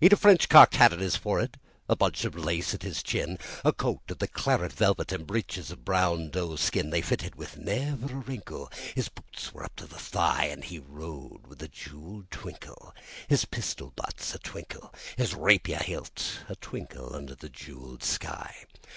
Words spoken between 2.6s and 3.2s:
at his